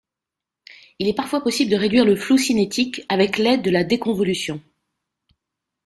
Il 0.97 1.07
est 1.07 1.13
parfois 1.13 1.43
possible 1.43 1.69
de 1.69 1.75
réduire 1.75 2.05
le 2.05 2.15
flou 2.15 2.35
cinétique 2.35 3.03
avec 3.07 3.37
l'aide 3.37 3.61
de 3.61 3.69
la 3.69 3.83
déconvolution. 3.83 4.59